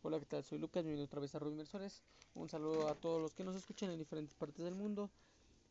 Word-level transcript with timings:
Hola, 0.00 0.20
¿qué 0.20 0.26
tal? 0.26 0.44
Soy 0.44 0.60
Lucas, 0.60 0.84
bienvenido 0.84 1.06
otra 1.06 1.20
vez 1.20 1.34
a 1.34 1.40
Rubio 1.40 1.54
Inversores. 1.54 2.04
Un 2.36 2.48
saludo 2.48 2.86
a 2.86 2.94
todos 2.94 3.20
los 3.20 3.34
que 3.34 3.42
nos 3.42 3.56
escuchan 3.56 3.90
en 3.90 3.98
diferentes 3.98 4.32
partes 4.32 4.64
del 4.64 4.76
mundo. 4.76 5.10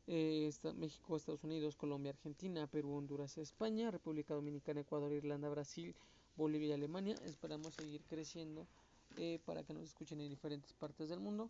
Eh, 0.05 0.51
México, 0.75 1.15
Estados 1.15 1.45
Unidos, 1.45 1.77
Colombia, 1.77 2.11
Argentina, 2.11 2.67
Perú, 2.67 2.93
Honduras, 2.97 3.37
España, 3.37 3.89
República 3.89 4.33
Dominicana, 4.33 4.81
Ecuador, 4.81 5.13
Irlanda, 5.13 5.47
Brasil, 5.47 5.95
Bolivia 6.35 6.67
y 6.67 6.71
Alemania. 6.73 7.15
Esperamos 7.23 7.73
seguir 7.75 8.01
creciendo 8.03 8.67
eh, 9.15 9.39
para 9.45 9.63
que 9.63 9.73
nos 9.73 9.83
escuchen 9.83 10.19
en 10.19 10.27
diferentes 10.27 10.73
partes 10.73 11.07
del 11.07 11.21
mundo. 11.21 11.49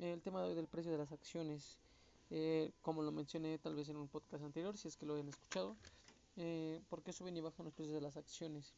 el 0.00 0.20
tema 0.20 0.42
de 0.42 0.48
hoy 0.48 0.54
del 0.56 0.66
precio 0.66 0.90
de 0.90 0.98
las 0.98 1.12
acciones, 1.12 1.78
eh, 2.30 2.72
como 2.82 3.04
lo 3.04 3.12
mencioné 3.12 3.58
tal 3.58 3.76
vez 3.76 3.90
en 3.90 3.96
un 3.96 4.08
podcast 4.08 4.42
anterior, 4.42 4.76
si 4.76 4.88
es 4.88 4.96
que 4.96 5.06
lo 5.06 5.14
han 5.14 5.28
escuchado, 5.28 5.76
¿por 6.90 7.00
qué 7.04 7.12
suben 7.12 7.36
y 7.36 7.40
bajan 7.40 7.64
los 7.64 7.74
precios 7.74 7.94
de 7.94 8.00
las 8.00 8.16
acciones? 8.16 8.74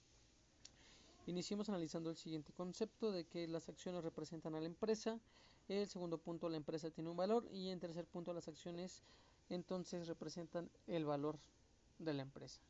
Iniciemos 1.27 1.68
analizando 1.68 2.11
el 2.11 2.16
siguiente 2.16 2.53
concepto 2.53 3.12
de 3.12 3.25
que 3.25 3.46
las 3.46 3.68
acciones 3.68 4.03
representan 4.03 4.54
a 4.54 4.61
la 4.61 4.67
empresa, 4.67 5.21
el 5.68 5.86
segundo 5.86 6.18
punto 6.18 6.49
la 6.49 6.57
empresa 6.57 6.90
tiene 6.90 7.11
un 7.11 7.17
valor 7.17 7.46
y 7.53 7.68
en 7.68 7.79
tercer 7.79 8.07
punto 8.07 8.32
las 8.32 8.49
acciones 8.49 9.03
entonces 9.49 10.08
representan 10.08 10.71
el 10.86 11.04
valor 11.04 11.39
de 11.99 12.14
la 12.14 12.22
empresa. 12.22 12.61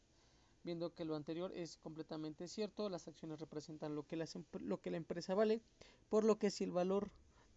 Viendo 0.62 0.92
que 0.94 1.06
lo 1.06 1.16
anterior 1.16 1.52
es 1.54 1.78
completamente 1.78 2.46
cierto, 2.48 2.90
las 2.90 3.08
acciones 3.08 3.40
representan 3.40 3.94
lo 3.94 4.06
que, 4.06 4.22
lo 4.60 4.80
que 4.80 4.90
la 4.90 4.98
empresa 4.98 5.34
vale, 5.34 5.62
por 6.10 6.24
lo 6.24 6.38
que 6.38 6.50
si 6.50 6.64
el 6.64 6.72
valor 6.72 7.10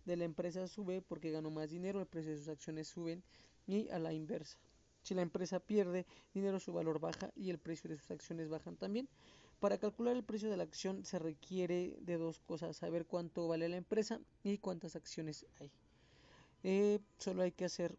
de 0.05 0.15
la 0.15 0.23
empresa 0.23 0.67
sube 0.67 1.01
porque 1.01 1.31
ganó 1.31 1.51
más 1.51 1.69
dinero, 1.69 1.99
el 1.99 2.07
precio 2.07 2.31
de 2.31 2.37
sus 2.37 2.47
acciones 2.47 2.87
suben 2.87 3.23
y 3.67 3.89
a 3.89 3.99
la 3.99 4.13
inversa. 4.13 4.57
Si 5.01 5.13
la 5.13 5.21
empresa 5.21 5.59
pierde 5.59 6.05
dinero, 6.33 6.59
su 6.61 6.71
valor 6.71 6.99
baja 6.99 7.31
y 7.35 7.49
el 7.49 7.57
precio 7.57 7.89
de 7.89 7.97
sus 7.97 8.09
acciones 8.11 8.47
bajan 8.47 8.77
también. 8.77 9.09
Para 9.63 9.77
calcular 9.77 10.17
el 10.17 10.25
precio 10.25 10.49
de 10.49 10.57
la 10.57 10.63
acción 10.63 11.05
se 11.05 11.19
requiere 11.19 11.95
de 12.01 12.17
dos 12.17 12.41
cosas, 12.41 12.75
saber 12.75 13.05
cuánto 13.05 13.47
vale 13.47 13.69
la 13.69 13.77
empresa 13.77 14.19
y 14.43 14.57
cuántas 14.57 14.97
acciones 14.97 15.45
hay. 15.57 15.71
Eh, 16.63 16.99
solo 17.17 17.43
hay 17.43 17.53
que 17.53 17.63
hacer 17.63 17.95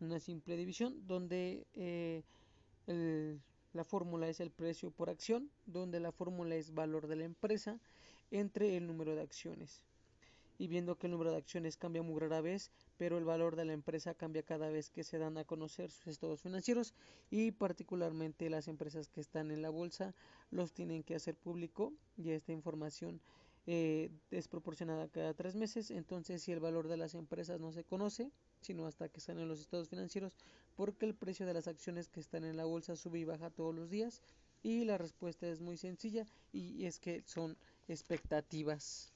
una 0.00 0.18
simple 0.18 0.56
división 0.56 1.06
donde 1.06 1.64
eh, 1.74 2.24
la 3.72 3.84
fórmula 3.84 4.28
es 4.28 4.40
el 4.40 4.50
precio 4.50 4.90
por 4.90 5.10
acción, 5.10 5.48
donde 5.64 6.00
la 6.00 6.10
fórmula 6.10 6.56
es 6.56 6.74
valor 6.74 7.06
de 7.06 7.14
la 7.14 7.24
empresa 7.24 7.78
entre 8.32 8.76
el 8.76 8.88
número 8.88 9.14
de 9.14 9.22
acciones 9.22 9.84
y 10.58 10.66
viendo 10.66 10.98
que 10.98 11.06
el 11.06 11.12
número 11.12 11.30
de 11.30 11.38
acciones 11.38 11.76
cambia 11.76 12.02
muy 12.02 12.20
rara 12.20 12.40
vez, 12.40 12.70
pero 12.96 13.16
el 13.16 13.24
valor 13.24 13.56
de 13.56 13.64
la 13.64 13.72
empresa 13.72 14.14
cambia 14.14 14.42
cada 14.42 14.68
vez 14.68 14.90
que 14.90 15.04
se 15.04 15.18
dan 15.18 15.38
a 15.38 15.44
conocer 15.44 15.90
sus 15.90 16.08
estados 16.08 16.42
financieros 16.42 16.94
y 17.30 17.52
particularmente 17.52 18.50
las 18.50 18.68
empresas 18.68 19.08
que 19.08 19.20
están 19.20 19.50
en 19.50 19.62
la 19.62 19.70
bolsa 19.70 20.14
los 20.50 20.72
tienen 20.72 21.04
que 21.04 21.14
hacer 21.14 21.36
público 21.36 21.92
y 22.16 22.30
esta 22.30 22.52
información 22.52 23.20
eh, 23.70 24.10
es 24.30 24.48
proporcionada 24.48 25.08
cada 25.08 25.34
tres 25.34 25.54
meses. 25.54 25.90
Entonces, 25.90 26.42
si 26.42 26.52
el 26.52 26.58
valor 26.58 26.88
de 26.88 26.96
las 26.96 27.14
empresas 27.14 27.60
no 27.60 27.70
se 27.70 27.84
conoce, 27.84 28.30
sino 28.62 28.86
hasta 28.86 29.10
que 29.10 29.20
están 29.20 29.38
en 29.38 29.46
los 29.46 29.60
estados 29.60 29.90
financieros, 29.90 30.34
porque 30.74 31.04
el 31.04 31.14
precio 31.14 31.44
de 31.44 31.52
las 31.52 31.68
acciones 31.68 32.08
que 32.08 32.20
están 32.20 32.44
en 32.44 32.56
la 32.56 32.64
bolsa 32.64 32.96
sube 32.96 33.18
y 33.18 33.24
baja 33.24 33.50
todos 33.50 33.74
los 33.74 33.90
días. 33.90 34.22
Y 34.62 34.86
la 34.86 34.96
respuesta 34.96 35.46
es 35.46 35.60
muy 35.60 35.76
sencilla 35.76 36.26
y 36.50 36.86
es 36.86 36.98
que 36.98 37.22
son 37.26 37.58
expectativas. 37.88 39.12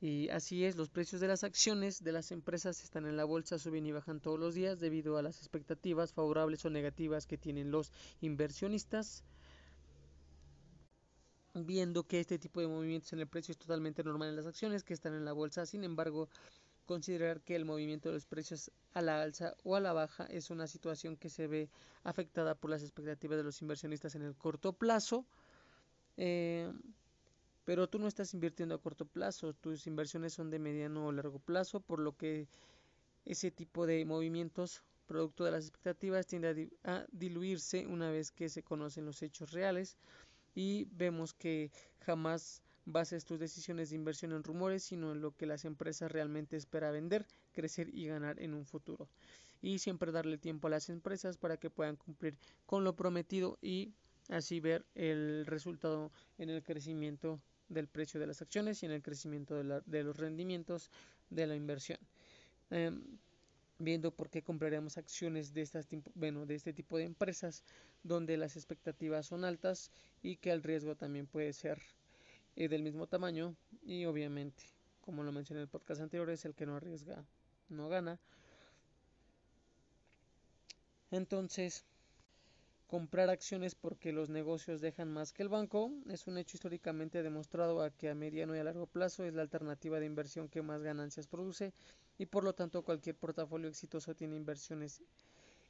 Y 0.00 0.28
así 0.28 0.64
es, 0.64 0.76
los 0.76 0.90
precios 0.90 1.20
de 1.20 1.28
las 1.28 1.44
acciones 1.44 2.02
de 2.02 2.12
las 2.12 2.30
empresas 2.30 2.82
están 2.84 3.06
en 3.06 3.16
la 3.16 3.24
bolsa, 3.24 3.58
suben 3.58 3.86
y 3.86 3.92
bajan 3.92 4.20
todos 4.20 4.38
los 4.38 4.54
días 4.54 4.78
debido 4.78 5.16
a 5.16 5.22
las 5.22 5.38
expectativas 5.38 6.12
favorables 6.12 6.64
o 6.64 6.70
negativas 6.70 7.26
que 7.26 7.38
tienen 7.38 7.70
los 7.70 7.92
inversionistas. 8.20 9.24
Viendo 11.54 12.04
que 12.04 12.20
este 12.20 12.38
tipo 12.38 12.60
de 12.60 12.66
movimientos 12.66 13.12
en 13.12 13.20
el 13.20 13.28
precio 13.28 13.52
es 13.52 13.58
totalmente 13.58 14.02
normal 14.02 14.28
en 14.28 14.36
las 14.36 14.46
acciones 14.46 14.82
que 14.82 14.92
están 14.92 15.14
en 15.14 15.24
la 15.24 15.32
bolsa, 15.32 15.66
sin 15.66 15.84
embargo, 15.84 16.28
considerar 16.84 17.40
que 17.40 17.56
el 17.56 17.64
movimiento 17.64 18.08
de 18.08 18.16
los 18.16 18.26
precios 18.26 18.70
a 18.92 19.02
la 19.02 19.22
alza 19.22 19.54
o 19.64 19.76
a 19.76 19.80
la 19.80 19.92
baja 19.92 20.26
es 20.26 20.50
una 20.50 20.66
situación 20.66 21.16
que 21.16 21.30
se 21.30 21.46
ve 21.46 21.70
afectada 22.02 22.54
por 22.54 22.70
las 22.70 22.82
expectativas 22.82 23.36
de 23.38 23.44
los 23.44 23.62
inversionistas 23.62 24.14
en 24.14 24.22
el 24.22 24.34
corto 24.36 24.72
plazo. 24.72 25.24
Eh, 26.16 26.70
pero 27.64 27.88
tú 27.88 27.98
no 27.98 28.06
estás 28.06 28.34
invirtiendo 28.34 28.74
a 28.74 28.80
corto 28.80 29.06
plazo, 29.06 29.54
tus 29.54 29.86
inversiones 29.86 30.34
son 30.34 30.50
de 30.50 30.58
mediano 30.58 31.06
o 31.06 31.12
largo 31.12 31.38
plazo, 31.38 31.80
por 31.80 31.98
lo 31.98 32.16
que 32.16 32.46
ese 33.24 33.50
tipo 33.50 33.86
de 33.86 34.04
movimientos, 34.04 34.82
producto 35.06 35.44
de 35.44 35.52
las 35.52 35.64
expectativas, 35.64 36.26
tiende 36.26 36.70
a, 36.84 37.06
diluirse 37.10 37.86
una 37.86 38.10
vez 38.10 38.30
que 38.30 38.48
se 38.48 38.62
conocen 38.62 39.06
los 39.06 39.22
hechos 39.22 39.52
reales 39.52 39.96
y 40.54 40.86
vemos 40.92 41.32
que 41.32 41.70
jamás 42.00 42.62
bases 42.86 43.24
tus 43.24 43.38
decisiones 43.38 43.90
de 43.90 43.96
inversión 43.96 44.32
en 44.32 44.44
rumores, 44.44 44.82
sino 44.82 45.12
en 45.12 45.22
lo 45.22 45.34
que 45.34 45.46
las 45.46 45.64
empresas 45.64 46.12
realmente 46.12 46.56
esperan 46.56 46.92
vender, 46.92 47.26
crecer 47.52 47.88
y 47.94 48.06
ganar 48.06 48.40
en 48.40 48.52
un 48.52 48.66
futuro. 48.66 49.08
Y 49.62 49.78
siempre 49.78 50.12
darle 50.12 50.36
tiempo 50.36 50.66
a 50.66 50.70
las 50.70 50.90
empresas 50.90 51.38
para 51.38 51.56
que 51.56 51.70
puedan 51.70 51.96
cumplir 51.96 52.36
con 52.66 52.84
lo 52.84 52.94
prometido 52.94 53.58
y 53.62 53.94
así 54.28 54.60
ver 54.60 54.84
el 54.94 55.46
resultado 55.46 56.12
en 56.36 56.50
el 56.50 56.62
crecimiento 56.62 57.40
del 57.68 57.88
precio 57.88 58.20
de 58.20 58.26
las 58.26 58.42
acciones 58.42 58.82
y 58.82 58.86
en 58.86 58.92
el 58.92 59.02
crecimiento 59.02 59.62
de, 59.62 60.02
los 60.02 60.16
rendimientos 60.16 60.90
de 61.30 61.46
la 61.46 61.56
inversión. 61.56 61.98
Em, 62.70 63.02
viendo 63.78 64.14
por 64.14 64.30
qué 64.30 64.42
compraríamos 64.42 64.98
acciones 64.98 65.52
de, 65.52 65.62
estas, 65.62 65.88
bueno, 66.14 66.46
de 66.46 66.54
este 66.54 66.72
tipo 66.72 66.96
de 66.96 67.04
empresas 67.04 67.64
donde 68.02 68.36
las 68.36 68.56
expectativas 68.56 69.26
son 69.26 69.44
altas 69.44 69.90
y 70.22 70.36
que 70.36 70.50
el 70.50 70.62
riesgo 70.62 70.96
también 70.96 71.26
puede 71.26 71.52
ser 71.52 71.80
eh, 72.56 72.68
del 72.68 72.82
mismo 72.82 73.06
tamaño 73.06 73.56
y 73.82 74.04
obviamente, 74.04 74.62
como 75.00 75.22
lo 75.22 75.32
mencioné 75.32 75.60
en 75.60 75.64
el 75.64 75.68
podcast 75.68 76.00
anterior, 76.00 76.30
es 76.30 76.44
el 76.44 76.54
que 76.54 76.66
no 76.66 76.76
arriesga, 76.76 77.24
no 77.68 77.88
gana. 77.88 78.18
Entonces, 81.10 81.84
comprar 82.94 83.28
acciones 83.28 83.74
porque 83.74 84.12
los 84.12 84.30
negocios 84.30 84.80
dejan 84.80 85.12
más 85.12 85.32
que 85.32 85.42
el 85.42 85.48
banco 85.48 85.90
es 86.08 86.28
un 86.28 86.38
hecho 86.38 86.56
históricamente 86.56 87.24
demostrado 87.24 87.82
a 87.82 87.90
que 87.90 88.08
a 88.08 88.14
mediano 88.14 88.54
y 88.54 88.60
a 88.60 88.62
largo 88.62 88.86
plazo 88.86 89.24
es 89.24 89.34
la 89.34 89.42
alternativa 89.42 89.98
de 89.98 90.06
inversión 90.06 90.48
que 90.48 90.62
más 90.62 90.80
ganancias 90.80 91.26
produce 91.26 91.72
y 92.18 92.26
por 92.26 92.44
lo 92.44 92.52
tanto 92.52 92.84
cualquier 92.84 93.16
portafolio 93.16 93.68
exitoso 93.68 94.14
tiene 94.14 94.36
inversiones 94.36 95.02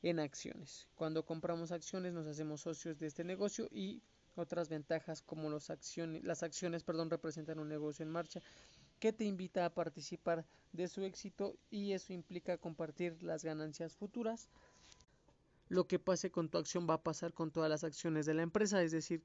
en 0.03 0.21
acciones. 0.21 0.87
Cuando 0.97 1.25
compramos 1.25 1.73
acciones 1.73 2.13
nos 2.13 2.27
hacemos 2.27 2.61
socios 2.61 2.99
de 2.99 3.07
este 3.07 3.25
negocio 3.25 3.71
y 3.73 4.03
otras 4.37 4.69
ventajas 4.69 5.23
como 5.23 5.49
los 5.49 5.71
acciones, 5.71 6.23
las 6.25 6.43
acciones 6.43 6.83
perdón, 6.83 7.09
representan 7.09 7.59
un 7.59 7.71
negocio 7.71 8.03
en 8.03 8.11
marcha 8.11 8.43
que 8.99 9.15
te 9.15 9.25
invita 9.25 9.65
a 9.65 9.73
participar 9.73 10.45
de 10.73 10.89
su 10.89 11.03
éxito 11.05 11.57
y 11.71 11.93
eso 11.93 12.13
implica 12.13 12.59
compartir 12.59 13.23
las 13.23 13.45
ganancias 13.45 13.97
futuras 13.97 14.51
lo 15.69 15.87
que 15.87 15.99
pase 15.99 16.31
con 16.31 16.49
tu 16.49 16.59
acción 16.59 16.87
va 16.89 16.95
a 16.95 17.03
pasar 17.03 17.33
con 17.33 17.51
todas 17.51 17.71
las 17.71 17.85
acciones 17.85 18.27
de 18.27 18.35
la 18.35 18.43
empresa, 18.43 18.83
es 18.83 18.93
decir, 18.93 19.23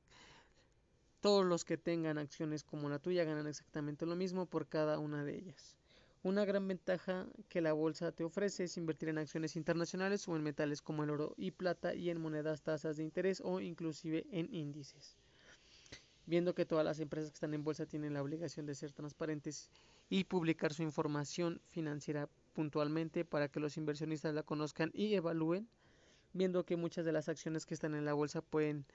todos 1.21 1.45
los 1.45 1.65
que 1.65 1.77
tengan 1.77 2.17
acciones 2.17 2.63
como 2.63 2.89
la 2.89 2.99
tuya 2.99 3.25
ganan 3.25 3.47
exactamente 3.47 4.05
lo 4.05 4.15
mismo 4.15 4.45
por 4.45 4.67
cada 4.67 4.99
una 4.99 5.23
de 5.23 5.35
ellas. 5.35 5.75
Una 6.21 6.43
gran 6.43 6.67
ventaja 6.67 7.27
que 7.47 7.61
la 7.61 7.71
bolsa 7.71 8.11
te 8.11 8.25
ofrece 8.25 8.65
es 8.65 8.77
invertir 8.77 9.09
en 9.09 9.17
acciones 9.17 9.55
internacionales 9.55 10.27
o 10.27 10.35
en 10.35 10.43
metales 10.43 10.81
como 10.81 11.03
el 11.03 11.09
oro 11.09 11.33
y 11.37 11.51
plata 11.51 11.95
y 11.95 12.09
en 12.09 12.19
monedas 12.19 12.61
tasas 12.61 12.97
de 12.97 13.03
interés 13.03 13.41
o 13.43 13.61
inclusive 13.61 14.25
en 14.31 14.53
índices. 14.53 15.15
Viendo 16.25 16.53
que 16.53 16.65
todas 16.65 16.83
las 16.83 16.99
empresas 16.99 17.31
que 17.31 17.35
están 17.35 17.53
en 17.53 17.63
bolsa 17.63 17.85
tienen 17.85 18.13
la 18.13 18.21
obligación 18.21 18.65
de 18.65 18.75
ser 18.75 18.91
transparentes 18.91 19.69
y 20.09 20.25
publicar 20.25 20.73
su 20.73 20.83
información 20.83 21.61
financiera 21.67 22.27
puntualmente 22.53 23.23
para 23.23 23.47
que 23.47 23.61
los 23.61 23.77
inversionistas 23.77 24.33
la 24.33 24.43
conozcan 24.43 24.91
y 24.93 25.13
evalúen, 25.13 25.69
viendo 26.33 26.65
que 26.65 26.75
muchas 26.75 27.05
de 27.05 27.11
las 27.11 27.29
acciones 27.29 27.65
que 27.65 27.73
están 27.73 27.95
en 27.95 28.05
la 28.05 28.13
bolsa 28.13 28.41
pueden 28.41 28.85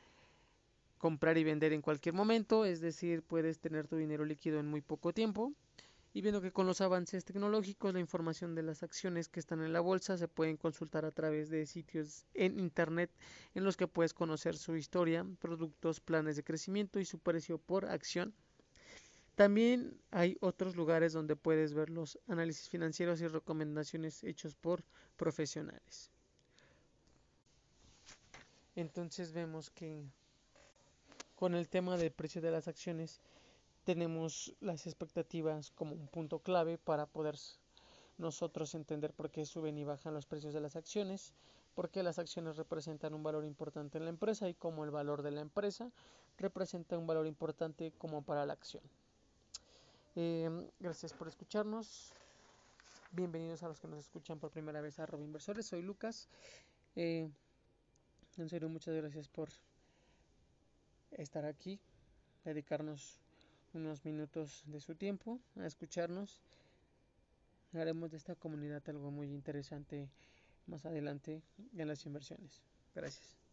comprar 0.98 1.36
y 1.36 1.44
vender 1.44 1.72
en 1.72 1.82
cualquier 1.82 2.14
momento, 2.14 2.64
es 2.64 2.80
decir, 2.80 3.22
puedes 3.22 3.58
tener 3.58 3.86
tu 3.86 3.96
dinero 3.96 4.24
líquido 4.24 4.58
en 4.58 4.66
muy 4.66 4.80
poco 4.80 5.12
tiempo. 5.12 5.52
Y 6.14 6.22
viendo 6.22 6.40
que 6.40 6.52
con 6.52 6.66
los 6.66 6.80
avances 6.80 7.24
tecnológicos 7.24 7.92
la 7.92 7.98
información 7.98 8.54
de 8.54 8.62
las 8.62 8.84
acciones 8.84 9.28
que 9.28 9.40
están 9.40 9.62
en 9.62 9.72
la 9.72 9.80
bolsa 9.80 10.16
se 10.16 10.28
pueden 10.28 10.56
consultar 10.56 11.04
a 11.04 11.10
través 11.10 11.50
de 11.50 11.66
sitios 11.66 12.24
en 12.34 12.60
internet 12.60 13.10
en 13.54 13.64
los 13.64 13.76
que 13.76 13.88
puedes 13.88 14.14
conocer 14.14 14.56
su 14.56 14.76
historia, 14.76 15.26
productos, 15.40 16.00
planes 16.00 16.36
de 16.36 16.44
crecimiento 16.44 17.00
y 17.00 17.04
su 17.04 17.18
precio 17.18 17.58
por 17.58 17.84
acción. 17.86 18.32
También 19.34 20.00
hay 20.12 20.38
otros 20.40 20.76
lugares 20.76 21.12
donde 21.12 21.34
puedes 21.34 21.74
ver 21.74 21.90
los 21.90 22.18
análisis 22.28 22.68
financieros 22.68 23.20
y 23.20 23.26
recomendaciones 23.26 24.22
hechos 24.22 24.54
por 24.54 24.84
profesionales. 25.16 26.13
Entonces 28.76 29.32
vemos 29.32 29.70
que 29.70 30.04
con 31.36 31.54
el 31.54 31.68
tema 31.68 31.96
del 31.96 32.12
precio 32.12 32.40
de 32.40 32.50
las 32.50 32.68
acciones 32.68 33.20
tenemos 33.84 34.54
las 34.60 34.86
expectativas 34.86 35.70
como 35.70 35.94
un 35.94 36.08
punto 36.08 36.38
clave 36.38 36.78
para 36.78 37.06
poder 37.06 37.36
nosotros 38.18 38.74
entender 38.74 39.12
por 39.12 39.30
qué 39.30 39.44
suben 39.44 39.76
y 39.78 39.84
bajan 39.84 40.14
los 40.14 40.26
precios 40.26 40.54
de 40.54 40.60
las 40.60 40.76
acciones. 40.76 41.34
porque 41.74 42.04
las 42.04 42.20
acciones 42.20 42.56
representan 42.56 43.14
un 43.14 43.24
valor 43.24 43.44
importante 43.44 43.98
en 43.98 44.04
la 44.04 44.10
empresa 44.10 44.48
y 44.48 44.54
como 44.54 44.84
el 44.84 44.92
valor 44.92 45.22
de 45.22 45.32
la 45.32 45.40
empresa 45.40 45.90
representa 46.38 46.96
un 46.96 47.08
valor 47.08 47.26
importante 47.26 47.92
como 47.98 48.22
para 48.22 48.46
la 48.46 48.52
acción. 48.52 48.84
Eh, 50.14 50.48
gracias 50.78 51.12
por 51.12 51.26
escucharnos. 51.26 52.12
Bienvenidos 53.10 53.64
a 53.64 53.68
los 53.68 53.80
que 53.80 53.88
nos 53.88 53.98
escuchan 53.98 54.38
por 54.38 54.52
primera 54.52 54.80
vez 54.80 55.00
a 55.00 55.06
Robin 55.06 55.26
Inversores. 55.26 55.66
Soy 55.66 55.82
Lucas. 55.82 56.28
Eh, 56.94 57.28
en 58.38 58.48
serio, 58.48 58.68
muchas 58.68 58.94
gracias 58.94 59.28
por 59.28 59.48
estar 61.12 61.44
aquí, 61.44 61.78
dedicarnos 62.44 63.18
unos 63.72 64.04
minutos 64.04 64.62
de 64.66 64.80
su 64.80 64.94
tiempo 64.94 65.40
a 65.56 65.66
escucharnos. 65.66 66.40
Haremos 67.72 68.10
de 68.10 68.16
esta 68.16 68.34
comunidad 68.34 68.82
algo 68.88 69.10
muy 69.10 69.28
interesante 69.32 70.08
más 70.66 70.84
adelante 70.86 71.42
en 71.76 71.88
las 71.88 72.06
inversiones. 72.06 72.62
Gracias. 72.94 73.43